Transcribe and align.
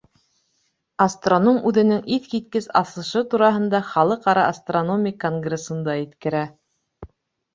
Астроном 1.03 1.57
үҙенең 1.71 1.99
иҫ 2.15 2.23
киткес 2.31 2.67
асышы 2.79 3.21
тураһында 3.33 3.81
Халыҡ 3.89 4.25
ара 4.33 4.45
астрономик 4.55 5.19
конгрессында 5.25 5.99
еткерә. 5.99 6.41